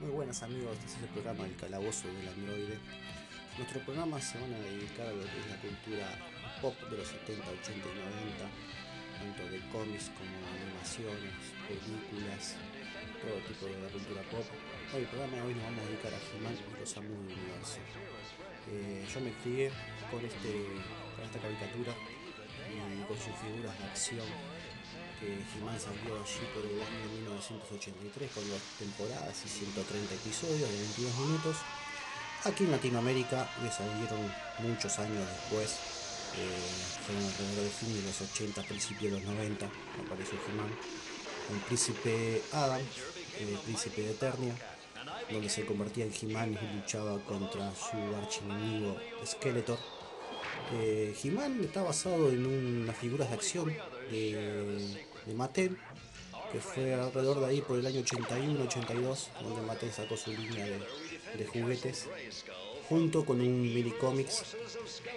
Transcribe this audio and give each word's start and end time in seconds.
Muy 0.00 0.10
buenas 0.10 0.44
amigos, 0.44 0.78
este 0.78 0.94
es 0.94 1.02
el 1.02 1.08
programa 1.10 1.44
El 1.44 1.56
Calabozo 1.56 2.06
del 2.06 2.28
Androide. 2.28 2.78
Nuestro 3.58 3.80
programa 3.82 4.20
se 4.22 4.38
van 4.38 4.54
a 4.54 4.58
dedicar 4.70 5.08
a 5.08 5.10
lo 5.10 5.26
que 5.26 5.38
es 5.42 5.46
la 5.50 5.58
cultura 5.58 6.06
pop 6.62 6.78
de 6.86 6.98
los 6.98 7.08
70, 7.26 7.42
80 7.42 7.82
y 7.82 7.98
90, 8.38 8.46
tanto 9.18 9.42
de 9.50 9.58
cómics 9.74 10.14
como 10.14 10.38
animaciones, 10.54 11.34
películas, 11.66 12.54
todo 13.26 13.42
tipo 13.50 13.66
de 13.66 13.74
la 13.74 13.90
cultura 13.90 14.22
pop. 14.30 14.46
Hoy 14.94 15.02
el 15.02 15.10
programa 15.10 15.34
de 15.34 15.42
hoy 15.42 15.54
nos 15.58 15.64
vamos 15.66 15.82
a 15.82 15.86
dedicar 15.90 16.14
a 16.14 16.20
He-Man 16.30 16.54
y 16.54 16.78
los 16.78 16.94
amos 16.94 17.18
del 17.18 17.34
universo. 17.34 17.82
Eh, 18.70 19.02
yo 19.02 19.18
me 19.18 19.34
crié 19.42 19.74
con, 20.14 20.22
este, 20.22 20.78
con 21.18 21.26
esta 21.26 21.42
caricatura 21.42 21.90
y 22.70 23.02
con 23.02 23.18
sus 23.18 23.34
figuras 23.34 23.74
de 23.74 23.84
acción 23.90 24.30
que 25.18 25.26
He-Man 25.26 25.78
salió 25.78 26.14
allí 26.14 26.46
por 26.54 26.64
el 26.64 26.80
año 26.80 27.04
1983 27.26 28.30
con 28.32 28.48
dos 28.48 28.62
temporadas 28.78 29.34
y 29.44 29.48
130 29.48 30.14
episodios 30.14 30.70
de 30.70 30.78
22 30.78 31.18
minutos. 31.18 31.56
Aquí 32.44 32.64
en 32.64 32.70
Latinoamérica 32.70 33.50
le 33.62 33.70
salieron 33.70 34.22
muchos 34.60 34.98
años 34.98 35.26
después, 35.26 35.74
eh, 36.38 37.02
fueron 37.04 37.24
alrededor 37.24 37.64
de 37.64 37.70
fin 37.70 37.94
de 37.94 38.02
los 38.02 38.20
80, 38.20 38.62
principios 38.62 39.12
de 39.12 39.18
los 39.18 39.28
90, 39.34 39.66
apareció 40.06 40.38
He-Man. 40.46 40.70
El 41.50 41.60
príncipe 41.66 42.42
Adam, 42.52 42.80
el 43.40 43.58
príncipe 43.58 44.02
de 44.02 44.10
Eternia, 44.10 44.54
donde 45.30 45.48
se 45.48 45.66
convertía 45.66 46.04
en 46.04 46.12
He-Man 46.12 46.58
y 46.60 46.76
luchaba 46.76 47.18
contra 47.24 47.74
su 47.74 47.96
archienemigo 48.14 48.96
Skeletor. 49.26 49.78
Eh, 50.74 51.16
He-Man 51.22 51.64
está 51.64 51.82
basado 51.82 52.28
en 52.28 52.46
unas 52.46 52.96
figuras 52.96 53.28
de 53.30 53.34
acción 53.34 53.74
de, 54.10 55.07
de 55.26 55.34
Mattel, 55.34 55.76
que 56.52 56.60
fue 56.60 56.94
alrededor 56.94 57.40
de 57.40 57.46
ahí 57.46 57.60
por 57.60 57.78
el 57.78 57.86
año 57.86 58.00
81-82, 58.00 59.28
donde 59.42 59.62
Mattel 59.62 59.92
sacó 59.92 60.16
su 60.16 60.32
línea 60.32 60.66
de, 61.36 61.46
juguetes, 61.46 62.06
junto 62.88 63.24
con 63.24 63.40
un 63.40 63.62
mini 63.62 63.90
cómics 63.90 64.56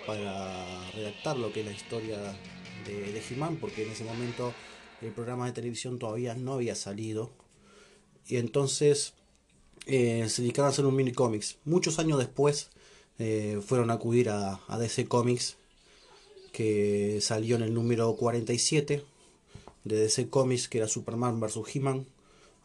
para 0.05 0.91
redactar 0.91 1.37
lo 1.37 1.53
que 1.53 1.61
es 1.61 1.65
la 1.65 1.71
historia 1.71 2.17
de, 2.85 3.11
de 3.11 3.23
He-Man, 3.29 3.57
porque 3.57 3.83
en 3.83 3.91
ese 3.91 4.03
momento 4.03 4.53
el 5.01 5.11
programa 5.11 5.45
de 5.45 5.53
televisión 5.53 5.99
todavía 5.99 6.35
no 6.35 6.53
había 6.53 6.75
salido. 6.75 7.31
Y 8.27 8.37
entonces 8.37 9.13
eh, 9.87 10.27
se 10.29 10.41
dedicaron 10.41 10.67
a 10.67 10.71
hacer 10.71 10.85
un 10.85 10.95
mini 10.95 11.11
cómics. 11.11 11.57
Muchos 11.65 11.97
años 11.97 12.19
después 12.19 12.69
eh, 13.19 13.59
fueron 13.65 13.89
a 13.89 13.93
acudir 13.93 14.29
a 14.29 14.59
DC 14.77 15.07
Comics, 15.07 15.57
que 16.51 17.19
salió 17.21 17.55
en 17.55 17.63
el 17.63 17.73
número 17.73 18.15
47 18.15 19.05
de 19.83 19.99
DC 19.99 20.29
Comics, 20.29 20.67
que 20.67 20.79
era 20.79 20.87
Superman 20.87 21.39
vs. 21.39 21.61
He-Man. 21.73 22.07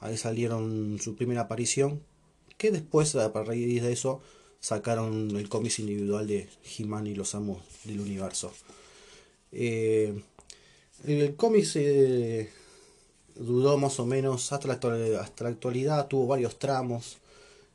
Ahí 0.01 0.17
salieron 0.17 0.99
su 1.01 1.17
primera 1.17 1.43
aparición, 1.43 2.03
que 2.59 2.71
después, 2.71 3.15
a 3.17 3.29
raíz 3.29 3.83
de 3.83 3.93
eso, 3.93 4.21
sacaron 4.61 5.31
el 5.37 5.49
cómic 5.49 5.79
individual 5.79 6.27
de 6.27 6.49
He-Man 6.79 7.07
y 7.07 7.15
los 7.15 7.35
amos 7.35 7.63
del 7.85 8.01
universo. 8.01 8.53
Eh, 9.53 10.23
el 11.07 11.37
cómic 11.37 11.67
duró 13.35 13.79
más 13.79 14.01
o 14.01 14.07
menos 14.07 14.53
hasta 14.53 14.69
la, 14.69 14.75
actualidad, 14.75 15.21
hasta 15.21 15.45
la 15.45 15.51
actualidad, 15.51 16.09
tuvo 16.09 16.27
varios 16.27 16.59
tramos. 16.59 17.19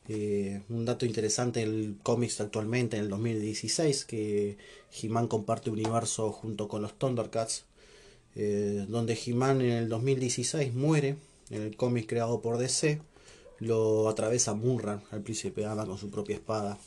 Eh, 0.08 0.62
un 0.70 0.84
dato 0.86 1.06
interesante 1.06 1.62
el 1.62 1.98
cómic 2.04 2.34
actualmente 2.40 2.98
en 2.98 3.04
el 3.04 3.10
2016 3.10 4.04
que 4.06 4.58
He-Man 5.02 5.28
comparte 5.28 5.70
universo 5.70 6.32
junto 6.32 6.68
con 6.68 6.82
los 6.82 6.98
Thundercats 6.98 7.66
eh, 8.36 8.86
donde 8.88 9.20
He-Man 9.24 9.62
en 9.62 9.72
el 9.72 9.90
2016 9.90 10.74
muere 10.74 11.18
en 11.50 11.62
el 11.62 11.76
cómic 11.76 12.08
creado 12.08 12.42
por 12.42 12.58
DC 12.58 13.02
lo 13.62 14.10
atraviesa 14.10 14.56
Murran 14.56 15.04
al 15.12 15.22
príncipe 15.22 15.66
Ama 15.66 15.86
con 15.86 15.98
su 15.98 16.10
propia 16.10 16.36
espada. 16.36 16.78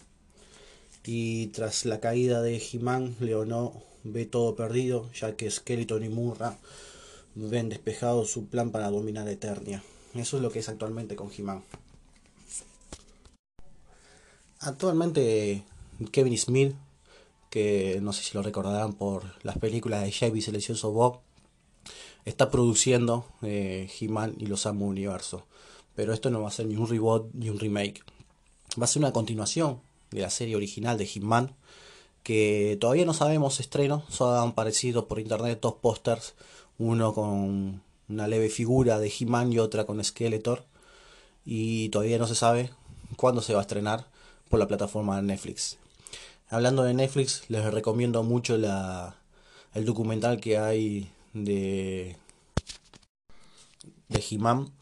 Y 1.04 1.48
tras 1.48 1.84
la 1.84 2.00
caída 2.00 2.42
de 2.42 2.56
He-Man 2.56 3.14
Leonor 3.20 3.72
ve 4.02 4.26
todo 4.26 4.56
perdido 4.56 5.10
ya 5.12 5.36
que 5.36 5.50
Skeleton 5.50 6.04
y 6.04 6.08
Murra 6.08 6.58
ven 7.34 7.68
despejado 7.68 8.24
su 8.24 8.46
plan 8.46 8.70
para 8.70 8.90
dominar 8.90 9.28
Eternia. 9.28 9.82
Eso 10.14 10.36
es 10.36 10.42
lo 10.42 10.50
que 10.50 10.60
es 10.60 10.68
actualmente 10.68 11.14
con 11.14 11.30
He-Man. 11.30 11.62
Actualmente 14.60 15.62
Kevin 16.10 16.38
Smith, 16.38 16.74
que 17.50 18.00
no 18.02 18.12
sé 18.12 18.24
si 18.24 18.34
lo 18.34 18.42
recordarán 18.42 18.94
por 18.94 19.24
las 19.44 19.58
películas 19.58 20.02
de 20.02 20.10
Chevy 20.10 20.40
Silencioso 20.40 20.90
Bob, 20.90 21.20
está 22.24 22.50
produciendo 22.50 23.26
eh, 23.42 23.90
He-Man 24.00 24.34
y 24.38 24.46
los 24.46 24.66
Amo 24.66 24.86
Universo. 24.86 25.46
Pero 25.94 26.12
esto 26.12 26.30
no 26.30 26.42
va 26.42 26.48
a 26.48 26.52
ser 26.52 26.66
ni 26.66 26.76
un 26.76 26.88
reboot 26.88 27.32
ni 27.34 27.50
un 27.50 27.58
remake. 27.58 28.02
Va 28.80 28.84
a 28.84 28.88
ser 28.88 29.00
una 29.00 29.12
continuación 29.12 29.80
de 30.10 30.20
la 30.22 30.30
serie 30.30 30.56
original 30.56 30.98
de 30.98 31.08
He-Man, 31.12 31.54
que 32.22 32.78
todavía 32.80 33.04
no 33.04 33.14
sabemos 33.14 33.60
estreno, 33.60 34.04
solo 34.08 34.40
han 34.40 34.50
aparecido 34.50 35.06
por 35.06 35.20
internet 35.20 35.58
dos 35.60 35.74
pósters, 35.74 36.34
uno 36.78 37.12
con 37.12 37.82
una 38.08 38.28
leve 38.28 38.48
figura 38.48 38.98
de 38.98 39.12
He-Man 39.16 39.52
y 39.52 39.58
otra 39.58 39.84
con 39.84 40.02
Skeletor, 40.02 40.64
y 41.44 41.90
todavía 41.90 42.18
no 42.18 42.26
se 42.26 42.34
sabe 42.34 42.70
cuándo 43.16 43.42
se 43.42 43.52
va 43.52 43.60
a 43.60 43.62
estrenar 43.62 44.06
por 44.48 44.58
la 44.58 44.66
plataforma 44.66 45.20
Netflix. 45.20 45.78
Hablando 46.48 46.82
de 46.82 46.94
Netflix, 46.94 47.44
les 47.48 47.64
recomiendo 47.72 48.22
mucho 48.22 48.56
la, 48.56 49.16
el 49.74 49.84
documental 49.84 50.40
que 50.40 50.58
hay 50.58 51.10
de, 51.34 52.16
de 54.08 54.24
He-Man 54.30 54.72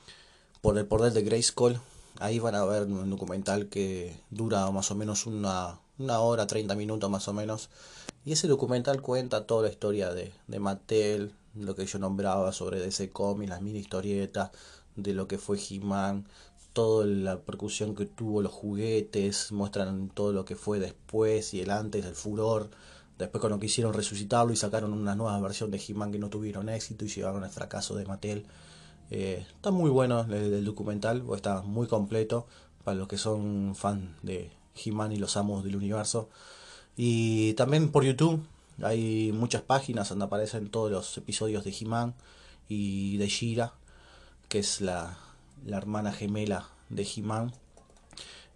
por 0.60 0.78
el 0.78 0.86
poder 0.86 1.12
de 1.12 1.22
Grayskull. 1.22 1.80
Ahí 2.20 2.38
van 2.38 2.54
a 2.54 2.64
ver 2.64 2.84
un 2.84 3.10
documental 3.10 3.68
que 3.68 4.16
dura 4.30 4.70
más 4.70 4.90
o 4.92 4.94
menos 4.94 5.26
una, 5.26 5.80
una 5.98 6.20
hora, 6.20 6.46
30 6.46 6.76
minutos 6.76 7.10
más 7.10 7.26
o 7.26 7.32
menos. 7.32 7.68
Y 8.24 8.32
ese 8.32 8.46
documental 8.46 9.02
cuenta 9.02 9.46
toda 9.46 9.62
la 9.62 9.70
historia 9.70 10.14
de, 10.14 10.32
de 10.46 10.60
Mattel, 10.60 11.34
lo 11.54 11.74
que 11.74 11.86
yo 11.86 11.98
nombraba 11.98 12.52
sobre 12.52 12.78
DC 12.78 13.10
Comics, 13.10 13.50
las 13.50 13.62
mini 13.62 13.80
historietas, 13.80 14.52
de 14.94 15.14
lo 15.14 15.26
que 15.26 15.38
fue 15.38 15.58
He-Man, 15.58 16.26
toda 16.72 17.06
la 17.06 17.40
percusión 17.40 17.94
que 17.94 18.06
tuvo 18.06 18.42
los 18.42 18.52
juguetes, 18.52 19.52
muestran 19.52 20.08
todo 20.08 20.32
lo 20.32 20.44
que 20.44 20.56
fue 20.56 20.78
después 20.78 21.54
y 21.54 21.60
el 21.60 21.70
antes, 21.70 22.04
el 22.04 22.14
furor. 22.14 22.70
Después 23.22 23.40
cuando 23.40 23.60
quisieron 23.60 23.94
resucitarlo 23.94 24.52
y 24.52 24.56
sacaron 24.56 24.92
una 24.92 25.14
nueva 25.14 25.38
versión 25.38 25.70
de 25.70 25.80
He-Man 25.80 26.10
que 26.10 26.18
no 26.18 26.28
tuvieron 26.28 26.68
éxito 26.68 27.04
y 27.04 27.08
llevaron 27.08 27.44
al 27.44 27.50
fracaso 27.50 27.94
de 27.94 28.04
Mattel. 28.04 28.46
Eh, 29.12 29.46
está 29.54 29.70
muy 29.70 29.90
bueno 29.90 30.22
el, 30.28 30.64
documental, 30.64 31.22
está 31.32 31.62
muy 31.62 31.86
completo 31.86 32.48
para 32.82 32.96
los 32.96 33.06
que 33.06 33.18
son 33.18 33.76
fans 33.76 34.10
de 34.22 34.50
He-Man 34.74 35.12
y 35.12 35.18
los 35.18 35.36
amos 35.36 35.62
del 35.62 35.76
universo. 35.76 36.30
Y 36.96 37.54
también 37.54 37.92
por 37.92 38.02
YouTube 38.02 38.44
hay 38.82 39.30
muchas 39.30 39.62
páginas 39.62 40.08
donde 40.08 40.24
aparecen 40.24 40.68
todos 40.68 40.90
los 40.90 41.16
episodios 41.16 41.62
de 41.62 41.70
He-Man 41.70 42.14
y 42.68 43.18
de 43.18 43.28
Shira, 43.28 43.74
que 44.48 44.58
es 44.58 44.80
la, 44.80 45.16
la 45.64 45.76
hermana 45.76 46.10
gemela 46.10 46.70
de 46.88 47.06
He-Man. 47.06 47.52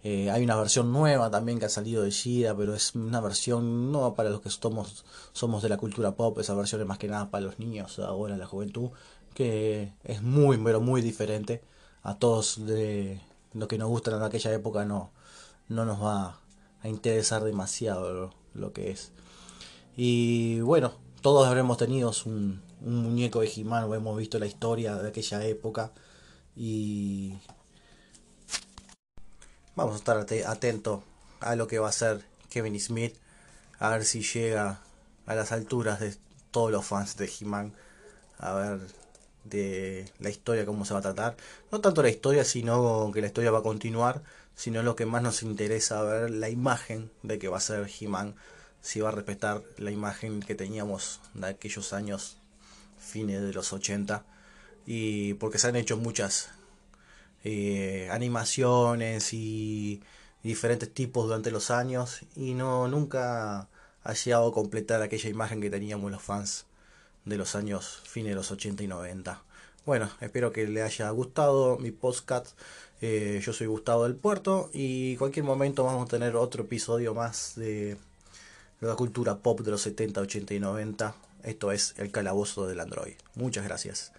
Eh, 0.03 0.29
hay 0.29 0.43
una 0.43 0.55
versión 0.55 0.93
nueva 0.93 1.29
también 1.31 1.59
que 1.59 1.65
ha 1.65 1.69
salido 1.69 2.03
de 2.03 2.11
Shira, 2.11 2.55
pero 2.55 2.75
es 2.75 2.95
una 2.95 3.19
versión 3.19 3.91
no 3.91 4.13
para 4.13 4.29
los 4.29 4.41
que 4.41 4.49
somos, 4.49 5.05
somos 5.33 5.63
de 5.63 5.69
la 5.69 5.77
cultura 5.77 6.15
pop, 6.15 6.37
esa 6.39 6.53
versión 6.53 6.81
es 6.81 6.87
más 6.87 6.97
que 6.97 7.07
nada 7.07 7.29
para 7.29 7.45
los 7.45 7.59
niños, 7.59 7.99
ahora 7.99 8.37
la 8.37 8.45
juventud, 8.45 8.91
que 9.33 9.93
es 10.03 10.21
muy, 10.21 10.57
pero 10.57 10.81
muy 10.81 11.01
diferente 11.01 11.61
a 12.03 12.17
todos 12.17 12.65
de 12.65 13.21
lo 13.53 13.67
que 13.67 13.77
nos 13.77 13.89
gustan 13.89 14.15
en 14.15 14.23
aquella 14.23 14.53
época, 14.53 14.85
no, 14.85 15.11
no 15.67 15.85
nos 15.85 16.01
va 16.01 16.39
a 16.81 16.87
interesar 16.87 17.43
demasiado 17.43 18.31
lo, 18.53 18.73
que 18.73 18.91
es. 18.91 19.11
Y 19.95 20.59
bueno, 20.61 20.93
todos 21.21 21.47
habremos 21.47 21.77
tenido 21.77 22.11
un, 22.25 22.61
muñeco 22.81 23.41
de 23.41 23.51
He-Man 23.53 23.85
o 23.85 23.95
hemos 23.95 24.17
visto 24.17 24.37
la 24.39 24.45
historia 24.45 24.95
de 24.95 25.09
aquella 25.09 25.43
época 25.45 25.91
y 26.55 27.33
vamos 29.77 29.93
a 29.93 29.97
estar 29.97 30.17
atentos 30.47 31.03
a 31.39 31.55
lo 31.55 31.67
que 31.67 31.77
va 31.77 31.85
a 31.85 31.89
hacer 31.91 32.25
Kevin 32.49 32.79
Smith, 32.79 33.15
a 33.77 33.91
ver 33.91 34.05
si 34.05 34.23
llega 34.23 34.81
a 35.27 35.35
las 35.35 35.51
alturas 35.51 35.99
de 35.99 36.15
todos 36.49 36.71
los 36.71 36.83
fans 36.83 37.15
de 37.15 37.29
He-Man, 37.29 37.73
a 38.39 38.53
ver 38.55 38.79
de 39.43 40.11
la 40.19 40.31
historia 40.31 40.65
cómo 40.65 40.83
se 40.83 40.95
va 40.95 40.99
a 40.99 41.03
tratar, 41.03 41.37
no 41.71 41.79
tanto 41.79 42.01
la 42.01 42.09
historia, 42.09 42.43
sino 42.43 43.11
que 43.13 43.21
la 43.21 43.27
historia 43.27 43.51
va 43.51 43.59
a 43.59 43.63
continuar, 43.63 44.23
sino 44.55 44.81
lo 44.81 44.95
que 44.95 45.05
más 45.05 45.21
nos 45.21 45.43
interesa 45.43 46.01
ver 46.01 46.31
la 46.31 46.49
imagen 46.49 47.11
de 47.21 47.37
que 47.37 47.47
va 47.47 47.57
a 47.57 47.61
ser 47.61 47.87
He-Man, 47.87 48.33
si 48.81 48.99
va 48.99 49.09
a 49.09 49.11
respetar 49.11 49.61
la 49.77 49.91
imagen 49.91 50.39
que 50.39 50.55
teníamos 50.55 51.19
de 51.35 51.49
aquellos 51.49 51.93
años 51.93 52.37
fines 52.97 53.43
de 53.43 53.53
los 53.53 53.71
80 53.71 54.25
y 54.87 55.35
porque 55.35 55.59
se 55.59 55.67
han 55.67 55.75
hecho 55.75 55.97
muchas 55.97 56.49
eh, 57.43 58.09
animaciones 58.11 59.33
y 59.33 60.01
diferentes 60.43 60.93
tipos 60.93 61.25
durante 61.27 61.51
los 61.51 61.71
años 61.71 62.21
y 62.35 62.53
no 62.53 62.87
nunca 62.87 63.67
ha 64.03 64.13
llegado 64.13 64.47
a 64.49 64.53
completar 64.53 65.01
aquella 65.01 65.29
imagen 65.29 65.61
que 65.61 65.69
teníamos 65.69 66.11
los 66.11 66.21
fans 66.21 66.65
de 67.25 67.37
los 67.37 67.55
años 67.55 68.01
fines 68.05 68.31
de 68.31 68.35
los 68.35 68.51
80 68.51 68.83
y 68.83 68.87
90 68.87 69.43
Bueno, 69.85 70.09
espero 70.21 70.51
que 70.51 70.67
le 70.67 70.81
haya 70.81 71.09
gustado 71.11 71.77
mi 71.77 71.91
podcast. 71.91 72.57
Eh, 73.01 73.41
yo 73.43 73.53
soy 73.53 73.67
Gustavo 73.67 74.03
del 74.03 74.15
Puerto 74.15 74.69
y 74.73 75.15
cualquier 75.17 75.45
momento 75.45 75.83
vamos 75.83 76.05
a 76.05 76.09
tener 76.09 76.35
otro 76.35 76.63
episodio 76.63 77.13
más 77.13 77.53
de 77.55 77.97
la 78.81 78.95
cultura 78.95 79.37
pop 79.39 79.61
de 79.61 79.71
los 79.71 79.81
70, 79.81 80.21
80 80.21 80.53
y 80.53 80.59
90. 80.59 81.15
Esto 81.43 81.71
es 81.71 81.93
El 81.97 82.11
Calabozo 82.11 82.67
del 82.67 82.79
Android. 82.79 83.15
Muchas 83.35 83.63
gracias. 83.65 84.11